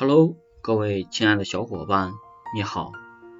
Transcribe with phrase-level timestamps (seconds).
[0.00, 2.12] Hello，各位亲爱的小伙伴，
[2.54, 2.92] 你好，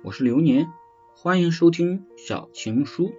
[0.02, 0.66] 我是流年，
[1.14, 3.12] 欢迎收听小情书。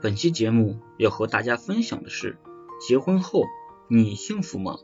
[0.00, 2.38] 本期节目要和大家分享的是：
[2.80, 3.42] 结婚后
[3.88, 4.76] 你幸福吗？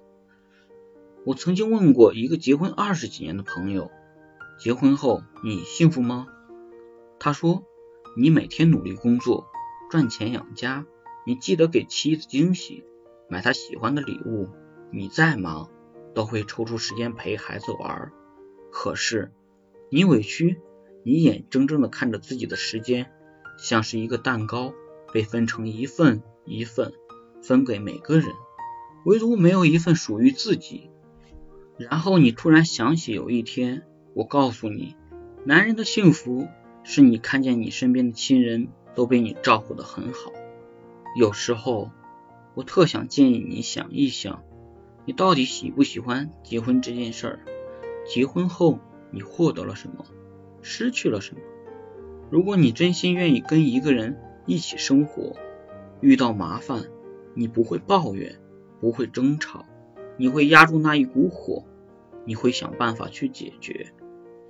[1.24, 3.88] 我曾经问过一个结婚二十几年的朋友，
[4.58, 6.26] 结婚后你幸福吗？
[7.20, 7.62] 他说：
[8.16, 9.46] 你每天努力工作，
[9.92, 10.86] 赚钱养家，
[11.24, 12.82] 你记得给妻子惊喜，
[13.28, 14.48] 买她喜欢的礼物，
[14.90, 15.70] 你再忙。
[16.14, 18.12] 都会抽出时间陪孩子玩，
[18.70, 19.32] 可是
[19.90, 20.60] 你委屈，
[21.04, 23.10] 你眼睁睁的看着自己的时间
[23.58, 24.72] 像是一个蛋糕，
[25.12, 26.92] 被分成一份一份
[27.42, 28.28] 分给每个人，
[29.04, 30.90] 唯独没有一份属于自己。
[31.78, 33.82] 然后你突然想起有一天，
[34.14, 34.96] 我告诉你，
[35.44, 36.46] 男人的幸福
[36.84, 40.32] 是你看见你身边的亲人都被你照顾的很好。
[41.16, 41.90] 有时候，
[42.54, 44.42] 我特想建议你想一想。
[45.04, 47.40] 你到底喜不喜欢结婚这件事儿？
[48.06, 48.78] 结婚后
[49.10, 50.04] 你获得了什么？
[50.62, 51.40] 失去了什么？
[52.30, 55.36] 如果你真心愿意跟一个人一起生活，
[56.00, 56.84] 遇到麻烦
[57.34, 58.36] 你不会抱怨，
[58.80, 59.66] 不会争吵，
[60.16, 61.64] 你会压住那一股火，
[62.24, 63.92] 你会想办法去解决，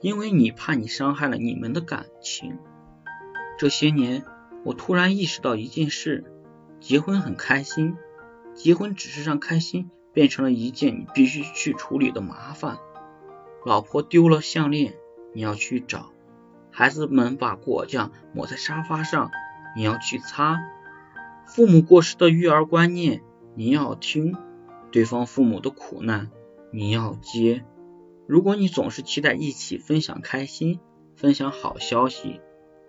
[0.01, 2.59] 因为你怕你伤害了你们的感情。
[3.59, 4.25] 这些年，
[4.65, 6.25] 我突然意识到一件事：
[6.79, 7.97] 结婚很开心，
[8.55, 9.91] 结婚只是让开心。
[10.13, 12.79] 变成了一件你必须去处理的麻烦。
[13.65, 14.95] 老婆丢了项链，
[15.35, 16.11] 你要去找；
[16.71, 19.31] 孩子们把果酱抹在沙发上，
[19.77, 20.57] 你要去擦；
[21.47, 23.23] 父母过时的育儿观念，
[23.55, 24.33] 你要听；
[24.91, 26.31] 对方父母的苦难，
[26.73, 27.65] 你要接。
[28.27, 30.81] 如果你总是期待一起分享开心、
[31.17, 32.41] 分享好消息、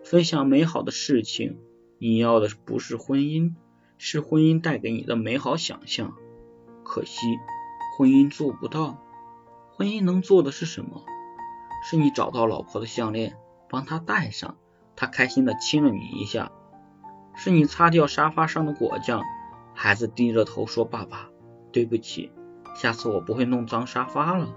[0.04, 1.60] 分享美好的事情，
[2.00, 3.54] 你要的不是婚姻，
[3.98, 6.16] 是婚姻带给你的美好想象。
[6.84, 7.40] 可惜，
[7.98, 8.98] 婚姻做不到。
[9.76, 11.04] 婚姻能做的是什么？
[11.84, 13.36] 是你找到老婆的项链，
[13.70, 14.58] 帮她戴上，
[14.96, 16.52] 她开心的亲了你一下；
[17.36, 19.24] 是你擦掉沙发上的果酱，
[19.74, 21.30] 孩子低着头说：“爸爸，
[21.72, 22.32] 对不起，
[22.76, 24.54] 下次我不会弄脏沙发了。”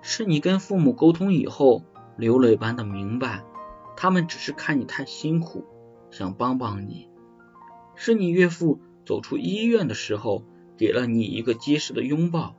[0.00, 1.82] 是你跟父母沟通以后，
[2.16, 3.44] 流泪般的明白，
[3.96, 5.66] 他们只是看你太辛苦，
[6.10, 7.10] 想帮帮你。
[7.94, 10.44] 是你岳父走出医院的时候。
[10.78, 12.54] 给了你一个结实的拥抱，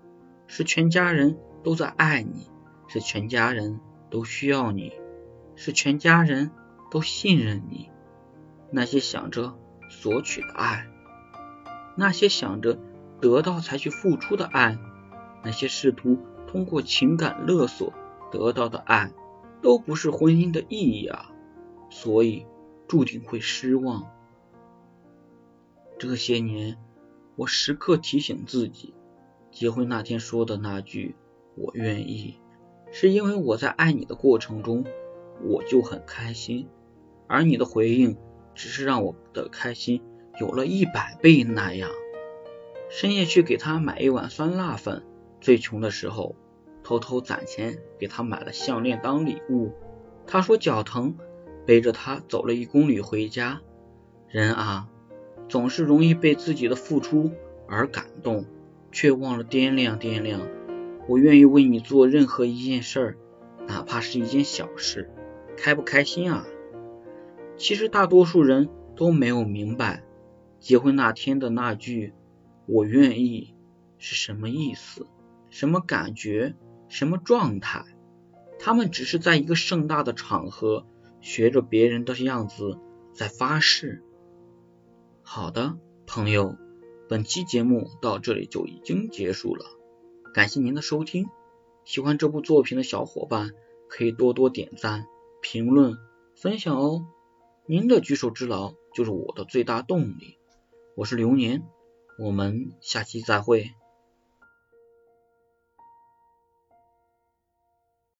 [0.45, 2.49] 是全家人都在爱你，
[2.89, 3.79] 是全家人
[4.11, 4.91] 都需要你，
[5.55, 6.51] 是全家人
[6.91, 7.89] 都信任你。
[8.71, 9.57] 那些想着
[9.89, 10.85] 索取的爱，
[11.95, 12.77] 那些想着
[13.21, 14.77] 得到才去付出的爱，
[15.41, 17.93] 那些试图通过情感勒索
[18.33, 19.13] 得到的爱，
[19.61, 21.31] 都不是婚姻的意义啊！
[21.89, 22.45] 所以
[22.89, 24.07] 注定会失望。
[25.97, 26.77] 这些年。
[27.39, 28.93] 我时刻提醒自己，
[29.49, 31.15] 结婚那天说的那句
[31.55, 32.37] “我愿意”，
[32.91, 34.83] 是因为我在爱你的过程中，
[35.41, 36.67] 我就很开心，
[37.27, 38.17] 而你的回应
[38.55, 40.01] 只是让我的开心
[40.41, 41.89] 有了一百倍那样。
[42.89, 45.05] 深夜去给他买一碗酸辣粉，
[45.39, 46.35] 最穷的时候
[46.83, 49.71] 偷偷攒钱给他买了项链当礼物。
[50.27, 51.15] 他说脚疼，
[51.65, 53.61] 背着他走了一公里回家。
[54.27, 54.89] 人啊！
[55.49, 57.31] 总是容易被自己的付出
[57.67, 58.45] 而感动，
[58.91, 60.47] 却忘了掂量掂量。
[61.07, 63.17] 我愿意为你做任何一件事儿，
[63.67, 65.09] 哪怕是一件小事，
[65.57, 66.45] 开不开心啊？
[67.57, 70.03] 其实大多数人都没有明白，
[70.59, 72.13] 结婚那天的那句
[72.67, 73.55] “我愿意”
[73.97, 75.07] 是什么意思，
[75.49, 76.53] 什么感觉，
[76.87, 77.83] 什么状态。
[78.59, 80.85] 他们只是在一个盛大的场合，
[81.21, 82.77] 学着别人的样子
[83.13, 84.03] 在发誓。
[85.31, 86.57] 好的，朋友，
[87.07, 89.63] 本期节目到这里就已经结束了，
[90.33, 91.27] 感谢您的收听。
[91.85, 93.51] 喜欢这部作品的小伙伴
[93.87, 95.05] 可以多多点赞、
[95.39, 95.93] 评论、
[96.35, 97.05] 分享哦，
[97.67, 100.39] 您的举手之劳就是我的最大动力。
[100.95, 101.61] 我是流年，
[102.17, 103.69] 我们下期再会。